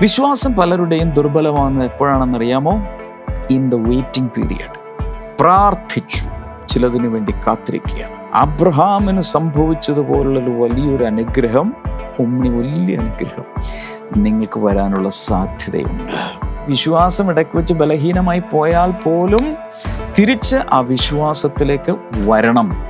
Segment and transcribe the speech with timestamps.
[0.00, 2.82] വിശ്വാസം പലരുടെയും ദുർബലമാകുന്നത് എപ്പോഴാണെന്നറിയാമോ?
[3.50, 4.78] ഇൻ ദ വെയിറ്റിംഗ് പീരിയഡ്
[5.40, 6.24] പ്രാർത്ഥിച്ചു.
[6.68, 8.06] ചിലതിനു വേണ്ടി കാത്തിരിക്കുക.
[8.34, 11.74] അബ്രഹാമിന് സംഭവിച്ചതുപോലുള്ളൊരു വലിയൊരു അനുഗ്രഹം
[12.20, 13.44] ഉമ്മി വലിയ അനുഗ്രഹം
[14.16, 16.12] നിങ്ങൾക്ക് വരാനുള്ള സാധ്യതയുണ്ട്.
[16.68, 19.56] വിശ്വാസം ഇടയ്ക്ക് വെച്ച് ബലഹീനമായി പോയാൽ പോലും
[20.18, 21.96] തിരിച്ച് ആ വിശ്വാസത്തിലേക്ക്
[22.28, 22.89] വരണം.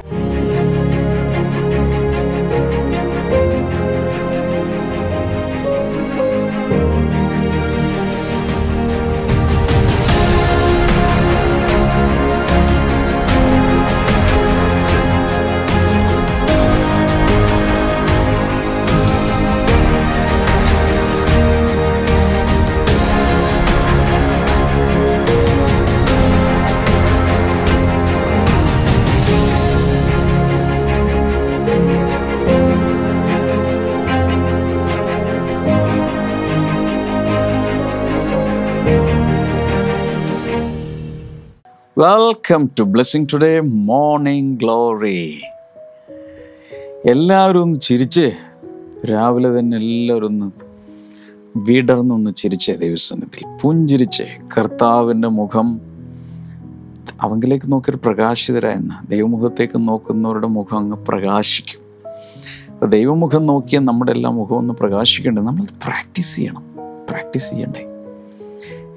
[42.50, 45.40] Welcome to blessing today morning glory
[47.06, 48.32] എല്ലാവരും ഒന്ന് ചിരിച്ച്
[49.10, 50.50] രാവിലെ തന്നെ എല്ലാവരും ഒന്ന്
[51.56, 54.22] വിടർന്നൊന്ന് ചിരിച്ചേ ദൈവസന്നിധിയിൽ പുഞ്ചിരിച്ച്
[54.58, 55.80] കർത്താവിന്റെ മുഖം
[57.20, 61.80] അവങ്കിലേക്ക് നോക്കിയൊരു പ്രകാശിതരായെന്ന ദൈവമുഖത്തേക്ക് നോക്കുന്നവരുടെ മുഖം അങ്ങ് പ്രകാശിക്കും.
[62.90, 66.64] ദൈവമുഖം നോക്കിയാൽ നമ്മുടെ എല്ലാ മുഖം ഒന്ന് പ്രകാശിക്കേണ്ടത് നമ്മൾ പ്രാക്ടീസ് ചെയ്യണം.
[67.10, 67.89] പ്രാക്ടീസ് ചെയ്യണ്ടേ?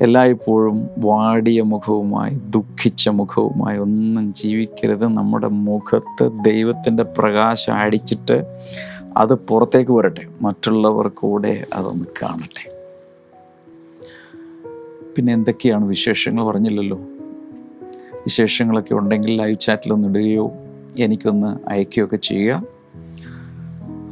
[0.03, 5.03] എല്ലായ്പ്പോഴും വാടിയ മുഖവുമായി ദുഃഖിച്ച മുഖവുമായി ഒന്നും ജീവിക്കരുത്.
[5.03, 8.45] നമ്മുടെ മുഖത്ത് ദൈവത്തിന്റെ പ്രകാശം അടിച്ചിട്ട്
[9.17, 10.27] അത് പുറത്തേക്ക് വരട്ടെ.
[10.41, 12.73] മറ്റുള്ളവർ കൂടെ അതൊന്ന് കാണട്ടെ.
[15.15, 16.99] പിന്നെ എന്തൊക്കെയാണ് വിശേഷങ്ങൾ പറഞ്ഞില്ലല്ലോ?
[18.15, 20.51] വിശേഷങ്ങളൊക്കെ ഉണ്ടെങ്കിൽ ലൈവ് ചാറ്റിലൊന്ന് ഇടുകയോ
[20.99, 22.63] എനിക്കൊന്ന് അയക്കുകയൊക്കെ ചെയ്യുക.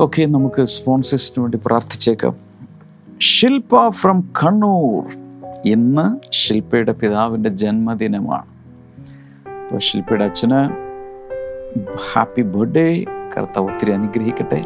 [0.02, 2.36] ഓക്കെ നമുക്ക് സ്പോൺസേഴ്സിന് വേണ്ടി പ്രാർത്ഥിച്ചേക്കാം.
[3.22, 5.21] ശില്പ ഫ്രം കണ്ണൂർ.
[5.66, 8.46] ഇന്ന് ശില്പയുടെ പിതാവിന്റെ ജന്മദിനമാണ്.
[9.64, 10.92] അപ്പോൾ ശില്പയുടെ അച്ഛന്
[12.14, 13.04] ഹാപ്പി ബർത്ത്ഡേ.
[13.38, 14.66] കർത്താവ് ഒത്തിരി അനുഗ്രഹിക്കട്ടെ.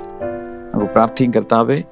[0.73, 1.83] നമുക്ക് പ്രാർത്ഥിക്കും കർത്താവെ.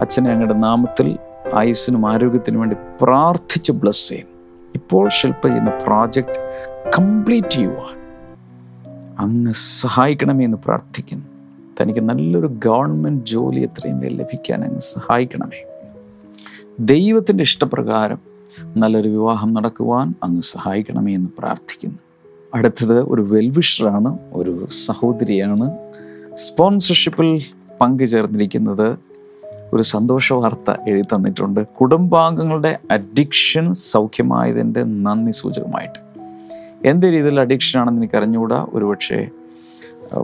[0.00, 1.18] അച്ഛനെ അങ്ങയുടെ നാമത്തിൽ
[1.54, 4.26] ആയുസ്സിനും ആരോഗ്യത്തിനും വേണ്ടി പ്രാർത്ഥിച്ച് ബ്ലസ് ചെയ്യും.
[4.74, 6.66] ഇപ്പോൾ ശില്പ ചെയ്യുന്ന പ്രോജക്റ്റ്
[6.98, 8.00] കംപ്ലീറ്റ് ചെയ്യുവാൻ
[9.18, 11.26] അങ്ങ് സഹായിക്കണമേ എന്ന് പ്രാർത്ഥിക്കുന്നു.
[11.80, 15.64] തനിക്ക് നല്ലൊരു ഗവൺമെന്റ് ജോലി എത്രയും വേഗം ലഭിക്കാൻ അങ്ങ് സഹായിക്കണമേ.
[16.80, 18.29] ദൈവത്തിന്റെ ഇഷ്ടപ്രകാരം
[18.76, 21.98] നല്ലൊരു വിവാഹം നടക്കുവാൻ അങ്ങ് സഹായിക്കണമേ എന്ന് പ്രാർത്ഥിക്കുന്നു.
[22.54, 25.70] അടുത്തത് ഒരു വെൽവിഷറാണ് ഒരു സഹോദരിയാണ്.
[26.34, 27.42] സ്പോൺസർഷിപ്പിൽ
[27.80, 28.98] പങ്കുചേർന്നിരിക്കുന്നത്
[29.72, 31.66] ഒരു സന്തോഷ വാർത്ത എഴുതി തന്നിട്ടുണ്ട്.
[31.66, 35.98] കുടുംബാംഗങ്ങളുടെ അഡിക്ഷൻ സൗഖ്യമായതിന്റെ നന്ദി സൂചകമായിട്ട്.
[36.88, 39.28] എന്ത് രീതിയിൽ അഡിക്ഷൻ ആണെന്ന് എനിക്ക് അറിഞ്ഞുകൂടാ ഒരുപക്ഷെ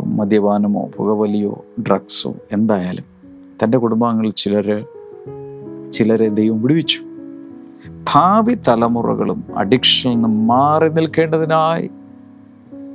[0.07, 3.05] മദ്യപാനമോ പുകവലിയോ ഡ്രഗ്സോ എന്തായാലും.
[3.65, 4.85] തന്റെ കുടുംബാംഗങ്ങളിൽ ചിലർ
[5.93, 7.06] ചിലരെ ദൈവം വിടുവിച്ചു.
[8.15, 11.91] ഭാവി തലമുറകളും അഡിക്ഷനിൽ നിന്ന് മാറി നിൽക്കേണ്ടതിനായി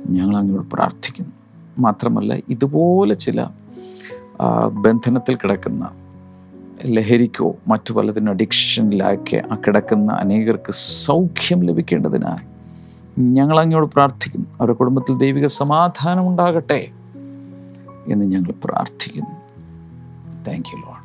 [0.08, 1.32] ഞങ്ങൾ അങ്ങോട്ട് പ്രാർത്ഥിക്കുന്നു.
[1.78, 3.46] മാത്രമല്ല ഇതുപോലെ ചില
[4.72, 5.90] ബന്ധനത്തിൽ കിടക്കുന്ന
[6.84, 12.46] ലഹരിക്കോ മറ്റു പലതിനും അഡിക്ഷനിലാക്കി ആ കിടക്കുന്ന അനേകർക്ക് സൗഖ്യം ലഭിക്കേണ്ടതിനായി
[13.18, 14.46] ഞങ്ങൾ അങ്ങോട്ട് പ്രാർത്ഥിക്കുന്നു.
[14.60, 16.88] അവരുടെ കുടുംബത്തിൽ ദൈവിക സമാധാനം ഉണ്ടാകട്ടെ
[18.08, 19.30] എന്ന് ഞങ്ങൾ പ്രാർത്ഥിക്കുന്നു.
[20.48, 21.02] താങ്ക് യു ലോൺ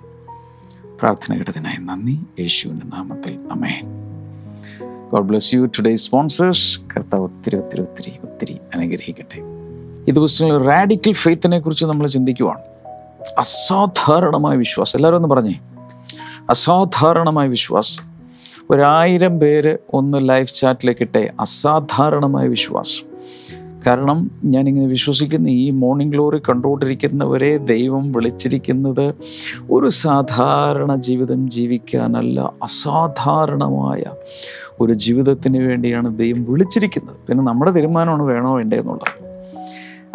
[0.99, 2.19] പ്രാർത്ഥന കേട്ടതിനായി നന്ദി.
[2.39, 3.39] യേശുവിന്റെ നാമത്തിൽ.
[3.51, 3.96] അമേ
[5.11, 9.41] God bless you today sponsors കർത്താവ് ഒത്തിരി ഒത്തിരി ഒത്തിരി ഒത്തിരി അനുഗ്രഹിക്കട്ടെ.
[10.09, 12.59] ഈ ദിവസങ്ങളിൽ റാഡിക്കൽ ഫെയ്ത്തിനെ കുറിച്ച് നമ്മൾ ചിന്തിക്കുവാണ്.
[13.39, 14.97] അസാധാരണമായ വിശ്വാസം.
[14.97, 15.59] എല്ലാവരും ഒന്ന് പറഞ്ഞേ.
[16.49, 18.03] അസാധാരണമായ വിശ്വാസം.
[18.69, 21.31] ഒരായിരം പേര് ഒന്ന് ലൈവ് ചാറ്റിലേക്ക് ഇട്ടെ.
[21.39, 23.16] അസാധാരണമായ വിശ്വാസം.
[23.87, 29.13] കാരണം ഞാനിങ്ങനെ വിശ്വസിക്കുന്ന ഈ മോർണിംഗ് ഗ്ലോറി കണ്ടുകൊണ്ടിരിക്കുന്നവരെ ദൈവം വിളിച്ചിരിക്കുന്നത്
[29.71, 34.03] ഒരു സാധാരണ ജീവിതം ജീവിക്കാനല്ല അസാധാരണമായ
[34.81, 37.15] ഒരു ജീവിതത്തിന് വേണ്ടിയാണ് ദൈവം വിളിച്ചിരിക്കുന്നത്.
[37.27, 39.27] പിന്നെ നമ്മുടെ തീരുമാനമാണ് വേണോ വേണ്ടേ എന്നുള്ളത്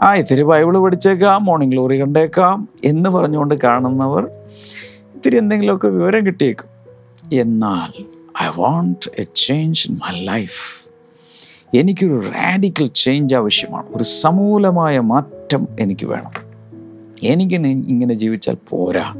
[0.00, 4.28] ആ ഇത്തിരി ബൈബിൾ പഠിച്ചേക്കാം മോർണിംഗ് ഗ്ലോറി കണ്ടേക്കാം എന്ന് പറഞ്ഞുകൊണ്ട് കാണുന്നവർ
[5.14, 6.68] ഇത്തിരി എന്തെങ്കിലുമൊക്കെ വിവരം കിട്ടിയേക്കും.
[7.32, 8.04] എന്നാൽ
[8.42, 10.81] I want a change in my life
[11.74, 13.86] എനിക്കൊരു റാഡിക്കൽ ചേഞ്ച് ആവശ്യമാണ്.
[13.94, 16.30] ഒരു സമൂലമായ മാറ്റം എനിക്ക് വേണം.
[17.22, 19.14] എനിക്ക് ഇങ്ങനെ ജീവിച്ചാൽ പോരാ.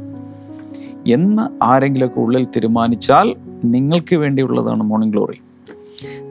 [1.07, 3.35] എന്ന് ആരെങ്കിലുമൊക്കെ ഉള്ളിൽ തീരുമാനിച്ചാൽ
[3.65, 5.41] നിങ്ങൾക്ക് വേണ്ടിയുള്ളതാണ് മോർണിംഗ് ഗ്ലോറി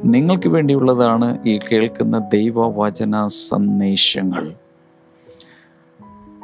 [0.04, 4.52] നിങ്ങൾക്ക് വേണ്ടിയുള്ളതാണ് ഈ കേൾക്കുന്ന ദൈവവചന സന്ദേശങ്ങൾ.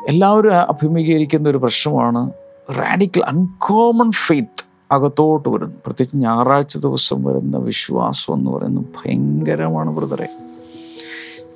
[0.08, 2.30] എല്ലാവരും അഭിമുഖീകരിക്കുന്ന ഒരു പ്രശ്നമാണ്
[2.78, 5.74] റാഡിക്കൽ അൺകോമൺ ഫെയ്ത്ത് അകത്തോട്ട് വരുന്നു.
[5.86, 10.28] പ്രത്യേകിച്ച് ഞായറാഴ്ച ദിവസം വരുന്ന വിശ്വാസം എന്ന് പറയുന്നത് ഭയങ്കരമാണ് ബ്രദറെ.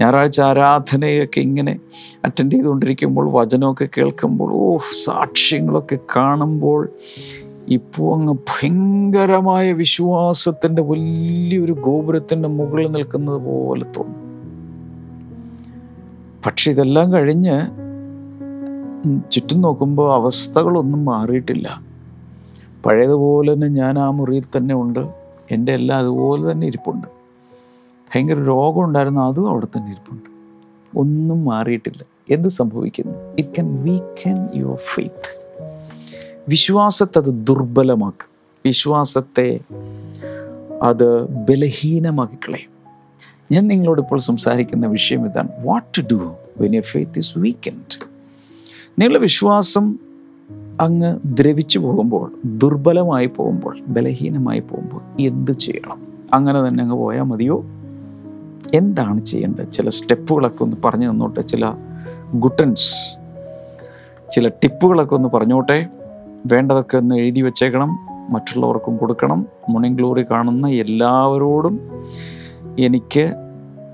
[0.00, 1.78] ഞായറാഴ്ച ആരാധനയൊക്കെ ഇങ്ങനെ
[2.24, 6.88] അറ്റൻഡ് ചെയ്തുകൊണ്ടിരിക്കുമ്പോൾ വചനമൊക്കെ കേൾക്കുമ്പോൾ ഓ സാക്ഷ്യങ്ങളൊക്കെ കാണുമ്പോൾ
[7.68, 14.22] ഇപ്പോൾ അങ്ങ് ഭയങ്കരമായ വിശ്വാസത്തിന്റെ വലിയൊരു ഗോപുരത്തിന്റെ മുകളിൽ നിൽക്കുന്നത് പോലെ തോന്നും.
[16.46, 17.66] പക്ഷെ ഇതെല്ലാം കഴിഞ്ഞ്
[19.30, 21.91] ചുറ്റും നോക്കുമ്പോൾ അവസ്ഥകളൊന്നും മാറിയിട്ടില്ല.
[22.86, 25.08] പഴയതുപോലെ തന്നെ ഞാൻ ആ മുറിയിൽ തന്നെ ഉണ്ട്.
[25.50, 27.06] എന്റെ എല്ലാം അതുപോലെ തന്നെ ഇരിപ്പുണ്ട്.
[28.14, 30.30] ഭയങ്കര രോഗം ഉണ്ടായിരുന്നു അതും അവിടെ തന്നെ ഇരിപ്പുണ്ട്.
[30.98, 32.04] ഒന്നും മാറിയിട്ടില്ല.
[32.30, 33.18] എന്ത് സംഭവിക്കുന്നു?
[33.38, 35.42] It can weaken your faith
[36.48, 38.28] വിശ്വാസത്തെ അത് ദുർബലമാക്കും.
[38.66, 39.60] വിശ്വാസത്തെ
[40.82, 42.72] അത് ബലഹീനമാക്കി കളയും
[43.52, 45.48] ഞാൻ നിങ്ങളോട് ഇപ്പോൾ സംസാരിക്കുന്ന വിഷയം ഇതാണ്.
[45.58, 48.04] What to do when your faith is weakened
[48.88, 49.98] നിങ്ങളുടെ വിശ്വാസം
[50.82, 56.06] അങ്ങ് ദ്രവിച്ചു പോകുമ്പോൾ ദുർബലമായി പോകുമ്പോൾ ബലഹീനമായി പോകുമ്പോൾ എന്ത് ചെയ്യണം?
[56.34, 57.64] അങ്ങനെ തന്നെ അങ്ങ് പോയാൽ മതിയോ?
[58.74, 59.72] എന്താണ് ചെയ്യേണ്ടത്?
[59.72, 61.72] ചില സ്റ്റെപ്പുകളൊക്കെ ഒന്ന് പറഞ്ഞു തന്നോട്ടെ ചില
[62.34, 62.94] ഗുട്ടൻസ്.
[64.30, 65.86] ചില ടിപ്പുകളൊക്കെ ഒന്ന് പറഞ്ഞോട്ടെ.
[66.46, 67.98] വേണ്ടതൊക്കെ ഒന്ന് എഴുതി വെച്ചേക്കണം
[68.30, 69.46] മറ്റുള്ളവർക്കും കൊടുക്കണം.
[69.68, 71.80] മോർണിംഗ് ഗ്ലോറി കാണുന്ന എല്ലാവരോടും
[72.78, 73.34] എനിക്ക്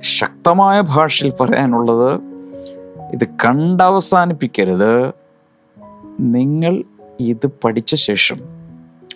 [0.03, 2.21] ശക്തമായ ഭാഷയിൽ പറയാനുള്ളത്
[3.13, 5.13] ഇത് കണ്ടവസാനിപ്പിക്കരുത്.
[6.21, 6.85] നിങ്ങൾ
[7.21, 8.39] ഇത് പഠിച്ച ശേഷം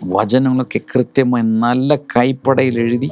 [0.05, 3.11] വചനങ്ങളൊക്കെ കൃത്യമായി നല്ല കൈപ്പടയിൽ എഴുതി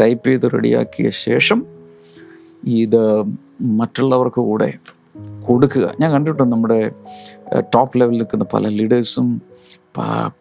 [0.00, 1.66] ടൈപ്പ് ചെയ്ത് റെഡിയാക്കിയ ശേഷം
[2.64, 3.22] ഇത്
[3.62, 4.74] മറ്റുള്ളവർക്ക് കൂടെ
[5.48, 5.94] കൊടുക്കുക.
[6.00, 6.90] ഞാൻ കണ്ടിട്ടുണ്ട് നമ്മുടെ
[7.60, 9.42] ടോപ്പ് ലെവലിൽ നിൽക്കുന്ന പല ലീഡേഴ്സും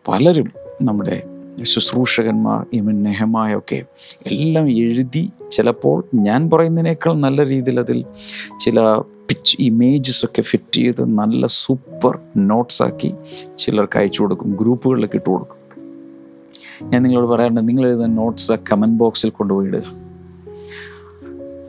[0.08, 0.52] പലരും
[0.82, 1.24] നമ്മുടെ
[1.64, 3.84] ശുശ്രൂഷകന്മാർ ഇവൻ നെഹമായൊക്കെ
[4.26, 8.06] എല്ലാം എഴുതി ചിലപ്പോൾ ഞാൻ പറയുന്നതിനേക്കാൾ നല്ല രീതിയിൽ അതിൽ
[8.60, 13.14] ചില പിച്ച് ഇമേജസ് ഒക്കെ ഫിറ്റ് ചെയ്ത് നല്ല സൂപ്പർ നോട്ട്സ് ആക്കി
[13.58, 15.56] ചിലർക്ക് അയച്ചു കൊടുക്കും ഗ്രൂപ്പുകളിലൊക്കെ ഇട്ട് കൊടുക്കും.
[16.90, 19.84] ഞാൻ നിങ്ങളോട് പറയാറുണ്ട് നിങ്ങൾ എഴുതുന്ന നോട്ട്സ് ആ കമന്റ് ബോക്സിൽ കൊണ്ടുപോയി ഇടുക.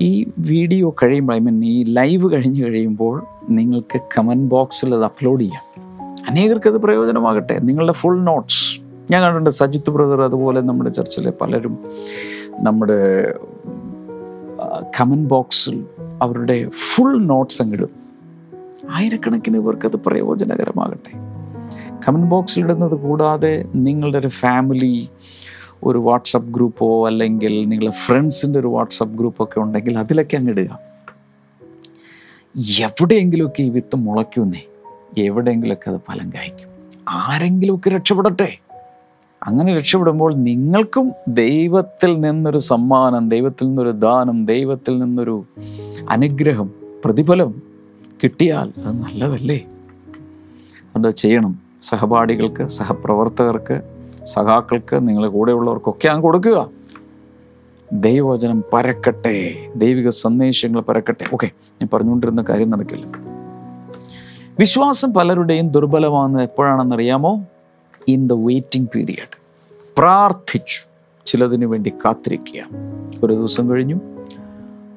[0.01, 5.63] ഈ വീഡിയോ കഴിയുമ്പോൾ ഐ മീൻ ഈ ലൈവ് കഴിഞ്ഞ് കഴിയുമ്പോൾ നിങ്ങൾക്ക് കമന്റ് ബോക്സിൽ അത് അപ്ലോഡ് ചെയ്യാം.
[6.29, 7.59] അനേകർക്ക് അത് പ്രയോജനമാകട്ടെ.
[7.59, 8.66] നിങ്ങളുടെ ഫുൾ നോട്ട്സ്
[9.11, 11.79] ഞാൻ കണ്ടിട്ടുണ്ട് സജിത്ത് ബ്രദർ അതുപോലെ നമ്മുടെ ചർച്ചിലെ പലരും
[12.59, 13.35] നമ്മുടെ
[15.01, 15.87] കമന്റ് ബോക്സിൽ
[16.23, 17.91] അവരുടെ ഫുൾ നോട്ട്സ് അങ്ങിടും
[18.91, 21.13] ആയിരക്കണക്കിന് ഇവർക്കത് പ്രയോജനകരമാകട്ടെ.
[22.09, 25.09] കമന്റ് ബോക്സിൽ ഇടുന്നത് കൂടാതെ നിങ്ങളുടെ ഒരു ഫാമിലി
[25.85, 30.79] ഒരു വാട്സപ്പ് ഗ്രൂപ്പോ അല്ലെങ്കിൽ നിങ്ങളുടെ ഫ്രണ്ട്സിന്റെ ഒരു വാട്സപ്പ് ഗ്രൂപ്പൊക്കെ ഉണ്ടെങ്കിൽ അതിലൊക്കെ അങ്ങ് ഇടുക.
[32.79, 34.63] എവിടെയെങ്കിലുമൊക്കെ ഈ വിത്ത് മുളയ്ക്കുന്നേ
[35.19, 36.69] എവിടെയെങ്കിലുമൊക്കെ അത് ഫലം കായ്ക്കും.
[37.09, 38.59] ആരെങ്കിലുമൊക്കെ രക്ഷപ്പെടട്ടെ.
[39.47, 45.45] അങ്ങനെ രക്ഷപ്പെടുമ്പോൾ നിങ്ങൾക്കും ദൈവത്തിൽ നിന്നൊരു സമ്മാനം ദൈവത്തിൽ നിന്നൊരു ദാനം ദൈവത്തിൽ നിന്നൊരു
[46.11, 46.71] അനുഗ്രഹം
[47.05, 47.63] പ്രതിഫലം
[48.25, 49.65] കിട്ടിയാൽ അത് നല്ലതല്ലേ?
[50.97, 51.59] അത് ചെയ്യണം.
[51.83, 53.83] സഹപാഠികൾക്ക് സഹപ്രവർത്തകർക്ക്
[54.25, 56.69] സഖാക്കൾക്ക് നിങ്ങളെ കൂടെയുള്ളവർക്കൊക്കെ അങ്ങ് കൊടുക്കുക.
[57.93, 59.55] ദൈവവചനം പരക്കട്ടെ.
[59.77, 61.25] ദൈവിക സന്ദേശങ്ങൾ പരക്കട്ടെ.
[61.33, 63.07] ഓക്കെ ഞാൻ പറഞ്ഞുകൊണ്ടിരുന്ന കാര്യം നടക്കില്ല.
[64.59, 67.45] വിശ്വാസം പലരുടെയും ദുർബലമാണെന്ന് എപ്പോഴാണെന്നറിയാമോ?
[68.09, 69.36] ഇൻ ദ വെയിറ്റിംഗ് പീരിയഡ്
[69.99, 70.81] പ്രാർത്ഥിച്ചു.
[71.27, 72.63] ചിലതിനു വേണ്ടി കാത്തിരിക്കുക.
[73.25, 73.95] ഒരു ദിവസം കഴിഞ്ഞു.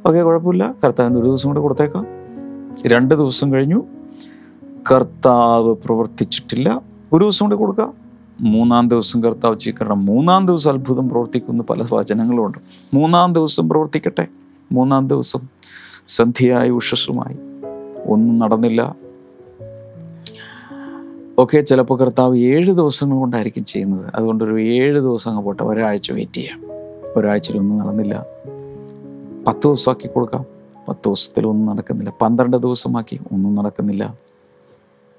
[0.06, 0.76] ഓക്കെ കുഴപ്പമില്ല.
[0.84, 2.06] കർത്താവിന് ഒരു ദിവസം കൂടെ കൊടുത്തേക്കാം.
[2.88, 3.84] രണ്ട് ദിവസം കഴിഞ്ഞു.
[4.92, 6.82] കർത്താവ് പ്രവർത്തിച്ചിട്ടില്ല.
[7.14, 7.94] ഒരു ദിവസം കൂടെ കൊടുക്കുക.
[8.42, 12.58] മൂന്നാം ദിവസം കർത്താവ് ചീക്കണം മൂന്നാം ദിവസം അത്ഭുതം പ്രവർത്തിക്കുന്ന പല വചനങ്ങളുമുണ്ട്
[12.94, 14.28] മൂന്നാം ദിവസം പ്രവർത്തിക്കട്ടെ.
[14.72, 15.40] മൂന്നാം ദിവസം
[16.08, 17.38] സന്ധ്യയായി ഉഷസ്സുമായി.
[18.06, 18.96] ഒന്നും നടന്നില്ല.
[21.40, 24.12] ഓക്കെ ചിലപ്പോൾ കർത്താവ് ഏഴ് ദിവസങ്ങൾ കൊണ്ടായിരിക്കും ചെയ്യുന്നത്.
[24.16, 25.64] അതുകൊണ്ട് ഒരു ഏഴ് ദിവസം അങ്ങ് പോട്ടെ.
[25.64, 26.62] ഒരാഴ്ച വെയിറ്റ് ചെയ്യാം.
[27.16, 28.26] ഒരാഴ്ചയിൽ ഒന്നും നടന്നില്ല.
[29.48, 30.46] പത്ത് ദിവസമാക്കി കൊടുക്കാം.
[30.90, 32.14] പത്ത് ദിവസത്തിൽ ഒന്നും നടക്കുന്നില്ല.
[32.22, 34.18] പന്ത്രണ്ട് ദിവസമാക്കി ഒന്നും നടക്കുന്നില്ല.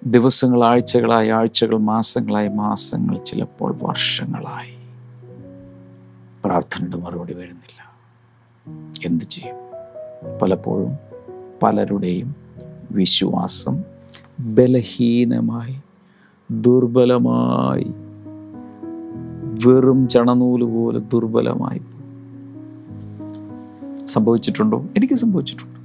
[0.07, 4.75] ദിവസങ്ങൾ ആഴ്ചകളായി ആഴ്ചകൾ മാസങ്ങളായി മാസങ്ങൾ ചിലപ്പോൾ വർഷങ്ങളായി.
[6.45, 8.01] പ്രാർത്ഥനയുടെ മറുപടി വരുന്നില്ല.
[9.07, 9.57] എന്തു ചെയ്യും?
[10.39, 10.99] പലപ്പോഴും
[11.63, 12.37] പലരുടെയും
[12.91, 13.85] വിശ്വാസം
[14.41, 15.81] ബലഹീനമായി
[16.51, 17.93] ദുർബലമായി.
[19.67, 21.81] വെറും ചണനൂൽ പോലെ ദുർബലമായി
[24.07, 24.85] സംഭവിച്ചിട്ടുണ്ടോ?
[24.97, 25.81] എനിക്ക് സംഭവിച്ചിട്ടുണ്ട്.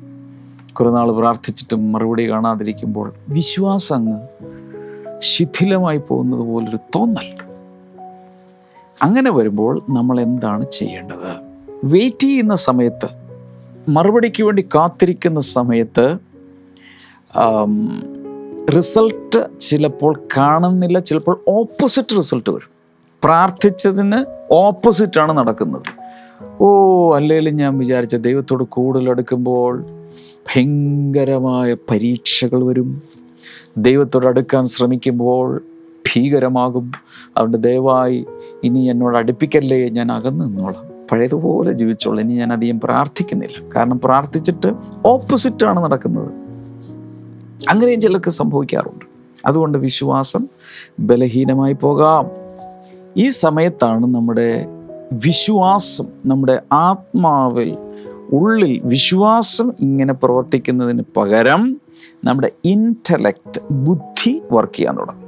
[0.74, 4.28] കുറെ നാൾ പ്രാർത്ഥിച്ചിട്ടും മറുപടി കാണാതിരിക്കുമ്പോൾ വിശ്വാസം അങ്ങ്
[5.20, 7.36] ശിഥിലമായി പോകുന്നത് പോലൊരു തോന്നൽ.
[9.02, 11.46] അങ്ങനെ വരുമ്പോൾ നമ്മൾ എന്താണ് ചെയ്യേണ്ടത്?
[11.84, 13.10] വെയിറ്റ് ചെയ്യുന്ന സമയത്ത്
[13.90, 16.18] മറുപടിക്ക് വേണ്ടി കാത്തിരിക്കുന്ന സമയത്ത്
[18.70, 22.70] റിസൾട്ട് ചിലപ്പോൾ കാണുന്നില്ല ചിലപ്പോൾ ഓപ്പോസിറ്റ് റിസൾട്ട് വരും.
[23.24, 25.82] പ്രാർത്ഥിച്ചതിന് ഓപ്പോസിറ്റാണ് നടക്കുന്നത്.
[26.62, 29.86] ഓ അല്ലെങ്കിൽ ഞാൻ വിചാരിച്ച ദൈവത്തോട് കൂടുതൽ അടുക്കുമ്പോൾ
[30.24, 33.02] ഭയങ്കരമായ പരീക്ഷകൾ വരും.
[33.78, 35.62] ദൈവത്തോട് അടുക്കാൻ ശ്രമിക്കുമ്പോൾ
[36.16, 36.92] ഭീകരമാകും.
[37.38, 38.26] അതുകൊണ്ട് ദയവായി
[38.64, 41.08] ഇനി എന്നോട് അടുപ്പിക്കല്ലേ ഞാൻ അകന്നു നിന്നോളാം.
[41.12, 42.20] പഴയതുപോലെ ജീവിച്ചോളൂ.
[42.20, 43.70] ഇനി ഞാൻ അധികം പ്രാർത്ഥിക്കുന്നില്ല.
[43.76, 44.74] കാരണം പ്രാർത്ഥിച്ചിട്ട്
[45.06, 46.45] ഓപ്പോസിറ്റാണ് നടക്കുന്നത്.
[47.70, 49.06] അങ്ങനെയും ചിലർക്ക് സംഭവിക്കാറുണ്ട്.
[49.46, 50.48] അതുകൊണ്ട് വിശ്വാസം
[51.00, 52.30] ബലഹീനമായി പോകാം.
[53.18, 54.66] ഈ സമയത്താണ് നമ്മുടെ
[55.26, 57.78] വിശ്വാസം നമ്മുടെ ആത്മാവിൽ
[58.34, 61.82] ഉള്ളിൽ വിശ്വാസം ഇങ്ങനെ പ്രവർത്തിക്കുന്നതിന് പകരം
[62.24, 65.26] നമ്മുടെ ഇന്റലക്റ്റ് ബുദ്ധി വർക്ക് ചെയ്യാൻ തുടങ്ങും.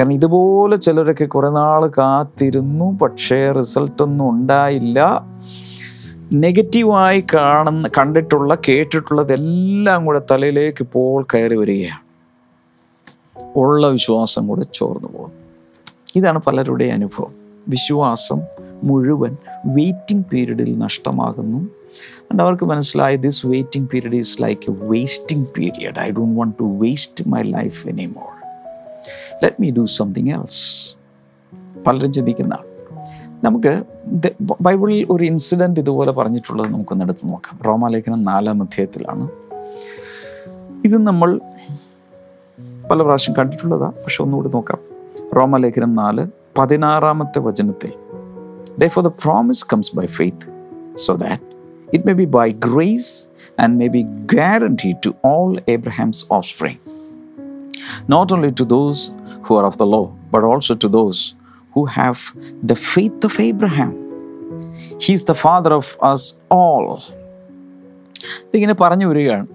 [0.00, 5.24] കാരണം ഇതുപോലെ ചിലരൊക്കെ കുറെ നാൾ കാത്തിരുന്നു പക്ഷേ റിസൾട്ടൊന്നും ഉണ്ടായില്ല.
[6.32, 11.98] നെഗറ്റീവായി കാണുന്ന കണ്ടിട്ടുള്ള കേട്ടിട്ടുള്ളതെല്ലാം കൂടെ തലയിലേക്ക് ഇപ്പോൾ കയറി വരികയാണ്.
[13.56, 15.32] ഉള്ള വിശ്വാസം കൂടെ ചോർന്നു പോകും
[16.16, 17.34] ഇതാണ് പലരുടെ അനുഭവം.
[17.68, 18.40] വിശ്വാസം
[18.84, 21.58] മുഴുവൻ വെയിറ്റിംഗ് പീരീഡിൽ നഷ്ടമാകുന്നു.
[22.32, 26.64] ആൻഡ് അവർക്ക് മനസ്സിലായി this waiting period is like a wasting period I don't want to
[26.64, 28.50] waste my life any more
[29.44, 30.96] let me do something else
[31.86, 32.69] പലരും ചിന്തിക്കുന്നതാണ്
[33.44, 33.72] നമുക്ക്
[34.60, 39.28] ബൈബിളിൽ ഒരു ഇൻസിഡന്റ് ഇതുപോലെ പറഞ്ഞിട്ടുള്ളത് നമുക്കൊന്ന് എടുത്ത് നോക്കാം റോമാലേഖനം നാലാം അധ്യായത്തിലാണ്
[40.84, 41.40] ഇത് നമ്മൾ
[42.90, 44.78] പല പ്രാവശ്യം കണ്ടിട്ടുള്ളതാണ് പക്ഷെ ഒന്നുകൂടി നോക്കാം
[45.38, 46.24] റോമാലേഖനം നാല്
[46.58, 47.92] പതിനാറാമത്തെ വചനത്തിൽ
[48.78, 50.42] Therefore, the promise comes by faith,
[50.96, 51.40] so that
[51.92, 53.28] it may be by grace
[53.58, 56.78] and may be guaranteed to all Abraham's offspring,
[58.08, 59.10] not only to those
[59.42, 61.34] who are of the law, but also to those
[61.74, 62.18] who have
[62.64, 63.92] the faith of Abraham.
[65.00, 66.22] He is the father of us
[66.52, 66.88] all.
[68.46, 69.46] ഇതിങ്ങനെ പറഞ്ഞു വരികയാണ്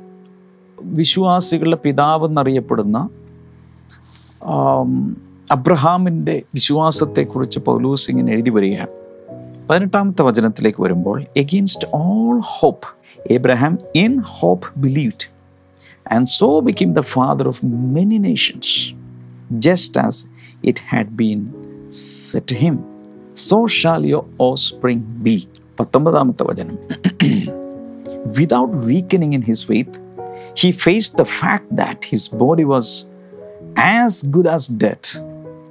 [0.97, 2.97] വിശ്വാസികളുടെ പിതാവ് എന്നറിയപ്പെടുന്ന
[4.53, 4.91] ആം,
[5.51, 8.93] അബ്രഹാമിന്റെ വിശ്വാസത്തെക്കുറിച്ച് പൗലൂസ് ഇങ്ങനെ എഴുതി വരികയാണ്
[9.69, 12.87] പതിനെട്ടാമത്തെ വചനത്തിലേക്ക് വരുമ്പോൾ against all hope
[13.31, 15.27] Abraham in hope believed
[16.05, 17.61] and so become the father of
[17.95, 18.73] many nations
[19.67, 20.21] just as
[20.63, 21.39] it had been
[21.89, 22.75] said him
[23.49, 24.25] so shall your
[24.67, 25.37] offspring be
[25.79, 26.77] പത്തൊമ്പതാമത്തെ വചനം
[28.37, 29.99] without weakening in his faith,
[30.55, 33.05] he faced the fact that his body was
[33.77, 35.03] as good as dead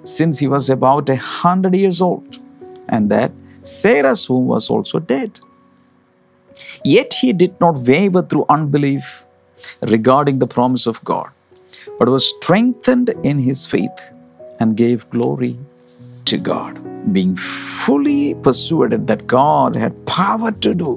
[0.04, 2.38] since he was about a hundred years old,
[2.88, 5.40] and that Sarah's womb was also dead.
[6.84, 9.26] Yet he did not waver through unbelief
[9.82, 11.30] regarding the promise of God,
[11.98, 14.00] but was strengthened in his faith
[14.60, 15.58] and gave glory
[16.24, 16.74] to God,
[17.12, 17.36] being
[17.82, 20.92] fully persuaded that God had power to do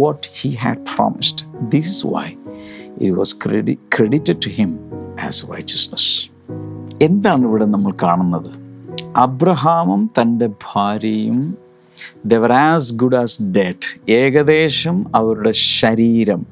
[0.00, 1.44] what he had promised.
[1.70, 2.26] This is why
[2.98, 4.70] it was credi- credited to him
[5.18, 6.04] as righteousness.
[7.02, 8.50] എന്താണ് ഇവിടെ നമ്മൾ കാണുന്നത്
[9.16, 11.38] അബ്രഹാമും തന്റെ ഭാര്യയും
[12.26, 16.42] they were as good as dead ഏകദേശം അവരുടെ ശരീരം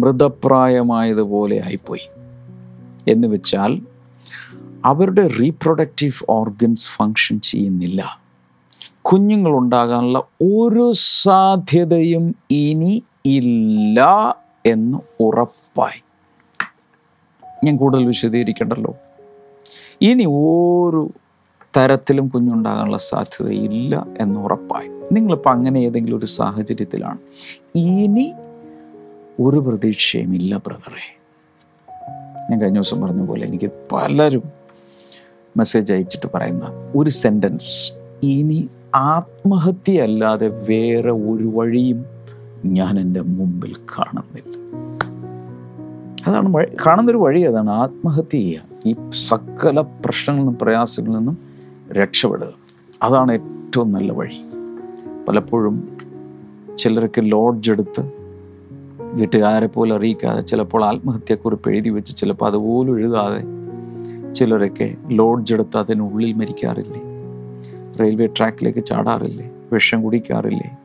[0.00, 2.06] മൃതപ്രായമായതുപോലെ ആയിപ്പോയി
[3.08, 3.72] എന്ന് വെച്ചാൽ
[4.84, 8.20] അവരുടെ റീപ്രൊഡക്റ്റീവ് ഓർഗൻസ് ഫങ്ഷൻ ചെയ്യുന്നില്ല.
[9.02, 14.06] കുഞ്ഞുങ്ങളുണ്ടാകാനുള്ള ഒരു സാധ്യതയും ഇനി ഇല്ല
[14.66, 16.02] എന്ന് ഉറപ്പായി.
[17.64, 18.96] ഞാൻ കൂടുതൽ വിശദീകരിക്കണ്ടല്ലോ?
[20.02, 21.10] ഇനി ഒരു
[21.76, 24.88] തരത്തിലും കുഞ്ഞുണ്ടാകാനുള്ള സാധ്യതയില്ല എന്ന് ഉറപ്പായി.
[25.12, 27.18] നിങ്ങളിപ്പോൾ അങ്ങനെ ഏതെങ്കിലും ഒരു സാഹചര്യത്തിലാണ്.
[27.74, 28.32] ഇനി
[29.40, 31.18] ഒരു പ്രതീക്ഷയും ഇല്ല ബ്രദറെ.
[32.50, 34.57] ഞാൻ കഴിഞ്ഞ ദിവസം പറഞ്ഞ പോലെ എനിക്ക് പലരും
[35.58, 42.04] മെസ്സേജ് അയച്ചിട്ട് പറയുന്ന ഒരു സെന്റൻസ് ഇനി ആത്മഹത്യ അല്ലാതെ വേറെ ഒരു വഴിയും
[42.64, 44.54] ഞാൻ എന്റെ മുമ്പിൽ കാണുന്നില്ല.
[46.30, 48.62] അതാണ് വഴി കാണുന്നൊരു വഴി അതാണ് ആത്മഹത്യ ചെയ്യുക.
[48.86, 48.94] ഈ
[49.26, 51.38] സകല പ്രശ്നങ്ങളിൽ നിന്നും പ്രയാസങ്ങളിൽ നിന്നും
[51.92, 52.52] രക്ഷപ്പെടുക.
[53.02, 54.40] അതാണ് ഏറ്റവും നല്ല വഴി.
[55.28, 55.98] പലപ്പോഴും
[56.78, 58.12] ചിലർക്ക് ലോഡ്ജ് എടുത്ത്
[59.12, 63.42] വീട്ടുകാരെ പോലെ അറിയിക്കാതെ ചിലപ്പോൾ ആത്മഹത്യക്കുറിപ്പ് എഴുതി വെച്ച് ചിലപ്പോൾ അതുപോലും എഴുതാതെ
[64.38, 67.00] ചിലരൊക്കെ ലോഡ്ജ് എടുത്ത് അതിനുള്ളിൽ മരിക്കാറില്ലേ?
[68.00, 69.50] റെയിൽവേ ട്രാക്കിലേക്ക് ചാടാറില്ലേ?
[69.72, 70.76] വിഷം കുടിക്കാറില്ലേ?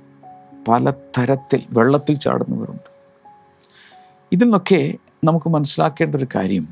[0.68, 2.90] പല തരത്തിൽ വെള്ളത്തിൽ ചാടുന്നവരുണ്ട്.
[4.32, 4.94] ഇതിൽ നിന്നൊക്കെ
[5.24, 6.68] നമുക്ക് മനസ്സിലാക്കേണ്ട ഒരു കാര്യം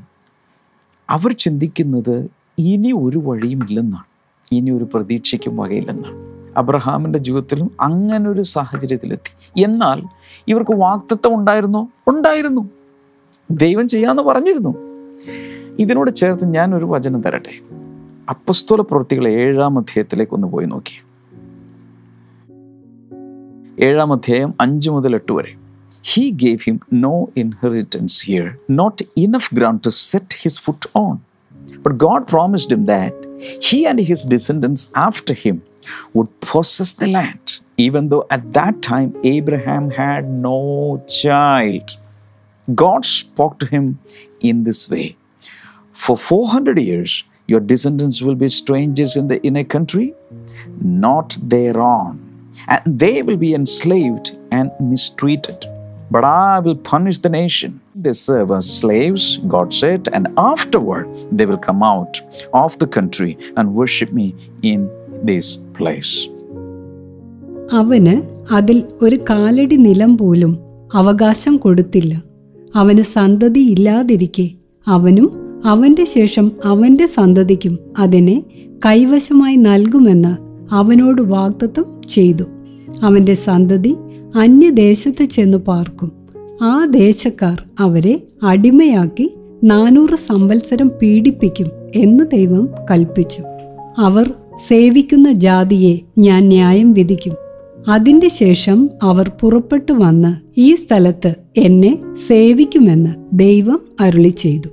[1.10, 4.04] അവർ ചിന്തിക്കുന്നത് ഇനി ഒരു വഴിയും ഇല്ലെന്നാണ്.
[4.52, 6.16] ഇനി ഒരു പ്രതീക്ഷയ്ക്കും വകയില്ലെന്നാണ്.
[6.58, 9.64] അബ്രഹാമിന്റെ ജീവിതത്തിലും അങ്ങനൊരു സാഹചര്യത്തിലെത്തി.
[9.64, 10.04] എന്നാൽ
[10.48, 11.88] ഇവർക്ക് വാക്തത്വം ഉണ്ടായിരുന്നോ?
[12.08, 12.70] ഉണ്ടായിരുന്നു.
[13.52, 14.91] ദൈവം ചെയ്യാമെന്ന് പറഞ്ഞിരുന്നു.
[15.80, 17.54] ഇതിനോട് ചേർത്ത് ഞാൻ ഒരു വചനം തരട്ടെ.
[18.30, 21.04] അപ്പസ്തോല പ്രവൃത്തികൾ ഏഴാം അധ്യായത്തിലേക്ക് ഒന്ന് പോയി നോക്കി.
[23.84, 25.56] ഏഴാം അധ്യായം അഞ്ച് മുതൽ എട്ട് വരെ.
[26.04, 31.18] He gave him no inheritance here not enough ground to set his foot on
[31.78, 33.16] but God promised him that
[33.70, 35.62] he and his descendants after him
[36.18, 42.02] would possess the land even though at that time Abraham had no child
[42.70, 43.98] God spoke to him
[44.44, 45.16] in this way.
[46.04, 50.08] For 400 years, your descendants will be strangers in the in a country,
[51.06, 52.14] not their own,
[52.68, 55.60] and they will be enslaved and mistreated.
[56.12, 57.72] but I will punish the nation.
[57.96, 62.14] They serve as slaves, God said, and afterward they will come out
[62.54, 64.26] of the country and worship me
[64.72, 64.82] in
[65.30, 66.12] this place.
[67.80, 68.16] അവന്
[68.58, 70.52] അതിൽ ഒരു കാലടി നിലം പോലും
[71.02, 72.14] അവകാശം കൊടുത്തില്ല
[72.82, 74.48] അവന് സന്തതി ഇല്ലാതിരിക്കെ
[74.96, 75.30] അവനും
[75.66, 78.44] അവന്റെ ശേഷം അവന്റെ സന്തതിക്കും അതിനെ
[78.86, 80.36] കൈവശമായി നൽകുമെന്ന്
[80.74, 82.44] അവനോട് വാഗ്ദത്തം ചെയ്തു.
[83.04, 83.96] അവന്റെ സന്തതി
[84.36, 86.12] അന്യദേശത്ത് ചെന്നു പാർക്കും.
[86.62, 93.44] ആ ദേശക്കാർ അവരെ അടിമയാക്കി നാനൂറ് സംവത്സരം പീഡിപ്പിക്കും എന്ന് ദൈവം കൽപ്പിച്ചു.
[93.98, 94.34] അവർ
[94.68, 97.34] സേവിക്കുന്ന ജാതിയെ ഞാൻ ന്യായം വിധിക്കും.
[97.88, 104.70] അതിന്റെ ശേഷം അവർ പുറപ്പെട്ടു വന്ന് ഈ സ്ഥലത്ത് എന്നെ സേവിക്കുമെന്ന് ദൈവം അരുളി ചെയ്തു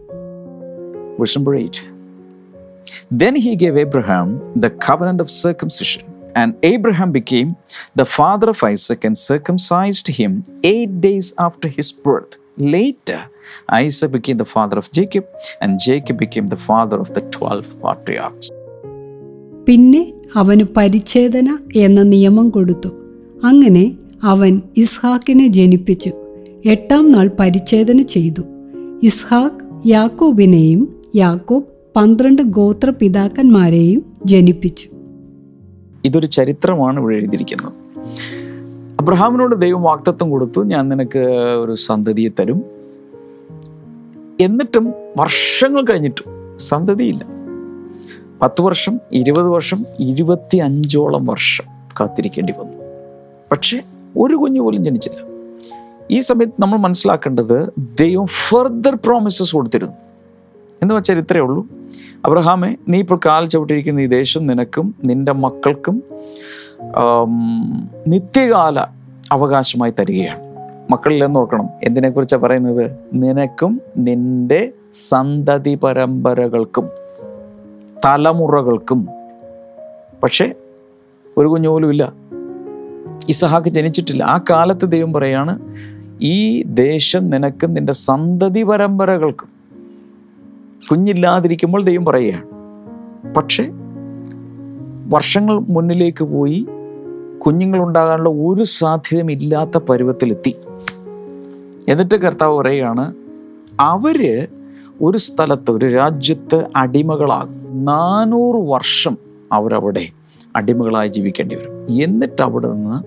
[1.19, 1.85] Verse number 8.
[3.13, 7.57] Then he gave Abraham the covenant of circumcision, and Abraham became
[7.95, 10.33] the father of Isaac and circumcised him
[10.65, 12.33] eight days after his birth.
[12.77, 13.21] Later,
[13.69, 15.25] Isaac became the father of Jacob,
[15.61, 18.49] and Jacob became the father of the 12 patriarchs.
[19.67, 20.03] പിന്നെ
[20.41, 21.49] അവന് പരിച്ഛേദന
[21.85, 22.91] എന്ന നിയമം കൊടുത്തു
[23.49, 23.83] അങ്ങനെ
[24.33, 26.13] അവൻ ഇസ്ഹാക്കിനെ ജനിപ്പിച്ചു
[26.73, 28.45] എട്ടാം നാൾ പരിച്ഛേദന ചെയ്തു
[29.09, 30.81] ഇസ്ഹാക്ക് യാക്കോബിനെയും
[31.17, 31.65] യാക്കോബ്
[31.97, 34.88] പന്ത്രണ്ട് ഗോത്ര പിതാക്കന്മാരെയും ജനിപ്പിച്ചു.
[36.05, 37.73] ഇതൊരു ചരിത്രമാണ് ഇവിടെ എഴുതിയിരിക്കുന്നത്.
[39.00, 41.19] അബ്രഹാമിനോട് ദൈവം വാക്തത്വം കൊടുത്തു ഞാൻ നിനക്ക്
[41.59, 42.65] ഒരു സന്തതിയെ തരും.
[44.41, 47.27] എന്നിട്ടും വർഷങ്ങൾ കഴിഞ്ഞിട്ടും സന്തതിയില്ല.
[48.43, 51.65] പത്ത് വർഷം ഇരുപത് വർഷം ഇരുപത്തി അഞ്ചോളം വർഷം
[52.00, 52.79] കാത്തിരിക്കേണ്ടി വന്നു.
[53.53, 53.83] പക്ഷേ
[54.19, 55.19] ഒരു കുഞ്ഞു പോലും ജനിച്ചില്ല.
[56.11, 60.08] ഈ സമയത്ത് നമ്മൾ മനസ്സിലാക്കേണ്ടത് ദൈവം ഫർദർ പ്രോമിസസ് കൊടുത്തിരുന്നു.
[60.82, 61.66] എന്ന് വെച്ചാൽ ഇത്രയേ ഉള്ളൂ.
[62.25, 66.02] അബ്രഹാമേ നീ ഇപ്പോൾ കാൽ ചവിട്ടിരിക്കുന്ന ഈ ദേശം നിനക്കും നിന്റെ മക്കൾക്കും
[68.08, 68.80] നിത്യകാല
[69.32, 70.43] അവകാശമായി തരികയാണ്.
[70.91, 72.91] മക്കളില്ലെന്ന് ഓർക്കണം എന്തിനെക്കുറിച്ചാണ് പറയുന്നത്?
[73.14, 76.88] നിനക്കും നിന്റെ സന്തതി പരമ്പരകൾക്കും
[78.04, 79.08] തലമുറകൾക്കും.
[80.23, 80.54] പക്ഷേ
[81.36, 82.12] ഒരു കുഞ്ഞു പോലും ഇല്ല.
[83.28, 84.25] ഇസഹാക്ക് ജനിച്ചിട്ടില്ല.
[84.25, 85.58] ആ കാലത്ത് ദൈവം പറയാണ്
[86.23, 89.57] ഈ ദേശം നിനക്കും നിന്റെ സന്തതി പരമ്പരകൾക്കും
[90.91, 92.59] കുഞ്ഞില്ലാതിരിക്കുമ്പോൾ ദൈവം പറയുകയാണ്.
[93.35, 93.71] പക്ഷേ
[95.07, 96.67] വർഷങ്ങൾ മുന്നിലേക്ക് പോയി
[97.47, 100.55] കുഞ്ഞുങ്ങളുണ്ടാകാനുള്ള ഒരു സാധ്യതയും ഇല്ലാത്ത പരുവത്തിലെത്തി.
[101.89, 103.15] എന്നിട്ട് കർത്താവ് പറയുകയാണ്
[103.81, 104.49] അവർ
[105.03, 107.85] ഒരു സ്ഥലത്ത് ഒരു രാജ്യത്ത് അടിമകളാകും.
[107.85, 109.19] നാനൂറ് വർഷം
[109.53, 110.09] അവരവിടെ
[110.57, 112.03] അടിമകളായി ജീവിക്കേണ്ടി വരും.
[112.03, 113.03] എന്നിട്ട് അവിടെ നിന്ന്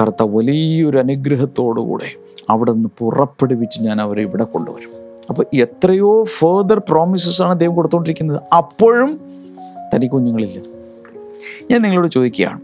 [0.00, 2.10] കർത്താവ് വലിയൊരു അനുഗ്രഹത്തോടുകൂടെ
[2.50, 5.03] അവിടെ നിന്ന് പുറപ്പെടുവിച്ച് ഞാൻ അവരെ ഇവിടെ കൊണ്ടുവരും.
[5.30, 9.20] അപ്പോൾ എത്രയോ ഫേർദർ പ്രോമിസസ് ആണ് ദൈവം കൊടുത്തുകൊണ്ടിരിക്കുന്നത് അപ്പോഴും
[9.94, 10.60] തനിക്ക് കുഞ്ഞുങ്ങളില്ല
[11.70, 12.60] ഞാൻ നിങ്ങളോട് ചോദിക്കുകയാണ്.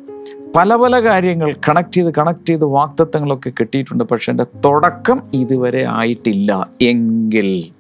[0.57, 4.05] പല പല കാര്യങ്ങൾ കണക്ട് ചെയ്ത് കണക്ട് ചെയ്ത് വാക്തത്വങ്ങളൊക്കെ കിട്ടിയിട്ടുണ്ട്.
[4.05, 6.71] പക്ഷെ എന്റെ തുടക്കം ഇതുവരെ ആയിട്ടില്ല.
[6.83, 7.71] എങ്കിൽ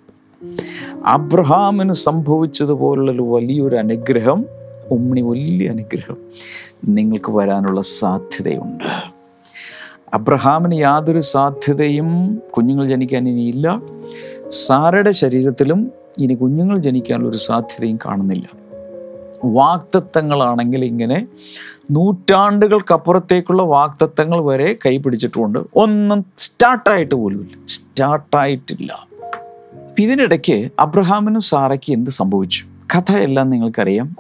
[1.07, 4.45] അബ്രഹാമിന് സംഭവിച്ചതുപോലുള്ളൊരു വലിയൊരു അനുഗ്രഹം
[4.91, 6.17] ഉമ്മണി വലിയ അനുഗ്രഹം
[6.89, 9.21] നിങ്ങൾക്ക് വരാനുള്ള സാധ്യതയുണ്ട്.
[10.15, 13.81] അബ്രഹാമിന് യാതൊരു സാധ്യതയും കുഞ്ഞുങ്ങൾ ജനിക്കാൻ ഇനിയില്ല.
[14.51, 18.47] സാറയുടെ ശരീരത്തിലും ഇനി കുഞ്ഞുങ്ങൾ ജനിക്കാനുള്ള ഒരു സാധ്യതയും കാണുന്നില്ല.
[19.45, 21.27] വാക്തത്വങ്ങളാണെങ്കിൽ ഇങ്ങനെ
[21.91, 29.09] നൂറ്റാണ്ടുകൾക്കപ്പുറത്തേക്കുള്ള വാക്തത്വങ്ങൾ വരെ കൈപിടിച്ചിട്ടുമുണ്ട് ഒന്നും സ്റ്റാർട്ടായിട്ട് പോലുമില്ല സ്റ്റാർട്ടായിട്ടില്ല.
[29.99, 32.65] ഇതിനിടയ്ക്ക് അബ്രഹാമിനും സാറയ്ക്ക് എന്ത് സംഭവിച്ചു?
[32.97, 34.17] കഥയെല്ലാം നിങ്ങൾക്കറിയാം.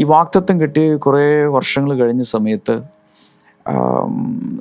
[0.00, 2.80] ഈ വാക്തത്വം കിട്ടി കുറേ വർഷങ്ങൾ കഴിഞ്ഞ സമയത്ത്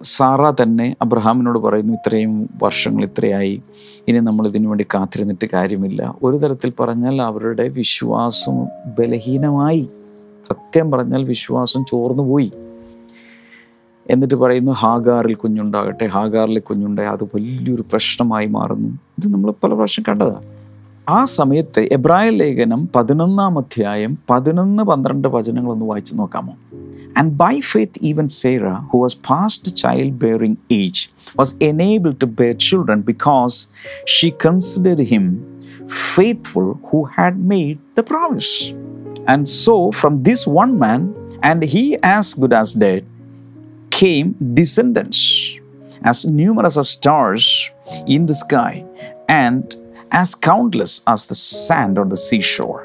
[0.04, 3.62] സാറ തന്നെ അബ്രഹാമിനോട് പറയുന്നു ഇത്രയും വർഷങ്ങൾ ഇത്രയായി.
[4.08, 6.16] ഇനി നമ്മൾ ഇതിനു വേണ്ടി കാത്തിരുന്നിട്ട് കാര്യമില്ല.
[6.24, 8.66] ഒരു തരത്തിൽ പറഞ്ഞാൽ അവരുടെ വിശ്വാസം
[9.00, 9.90] ബലഹീനമായി.
[10.50, 12.52] സത്യം പറഞ്ഞാൽ വിശ്വാസം ചോർന്നു പോയി.
[14.10, 17.08] എന്നിട്ട് പറയുന്നു ഹാഗാറിൽ കുഞ്ഞുണ്ടാകട്ടെ ഹാഗാറിൽ കുഞ്ഞുണ്ടായി.
[17.08, 18.90] അത് വലിയൊരു പ്രശ്നമായി മാറുന്നു.
[18.90, 20.44] ഇത് നമ്മൾ പല പ്രാവശ്യം കണ്ടതാണ്
[21.10, 26.54] ആ സമയത്ത് എബ്രായ ലേഖനം പതിനൊന്നാം അധ്യായം പതിനൊന്ന് പന്ത്രണ്ട് വചനങ്ങളൊന്ന് വായിച്ചു നോക്കാമോ?
[27.21, 31.03] And by faith even Sarah who was past child bearing age
[31.41, 33.59] was enable to bear children because
[34.17, 35.27] she considered him
[35.89, 38.73] faithful who had made the promise.
[39.27, 43.05] And so, from this one man, and he as good as dead,
[43.91, 45.21] came descendants
[46.03, 47.71] as numerous as stars
[48.07, 48.85] in the sky
[49.29, 49.75] and
[50.13, 52.83] as countless as the sand on the seashore.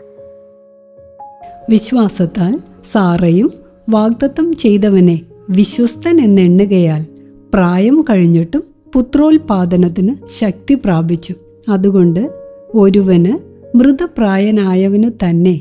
[1.70, 2.54] വിശ്വാസത്താൽ
[2.94, 3.50] സാറയും
[3.89, 5.21] വാഗ്ദത്തം ചെയ്തവനെ
[5.51, 7.07] വിശ്വസ്തൻ എന്നെണ്ണുകയാൽ
[7.55, 11.35] പ്രായം കഴിഞ്ഞിട്ടും പുത്രോൽപാദനത്തിന് ശക്തി പ്രാപിച്ചു.
[11.69, 12.31] അതുകൊണ്ട്
[12.75, 13.33] ഒരുവന്
[13.77, 15.61] മൃതപ്രായനായവനു തന്നെ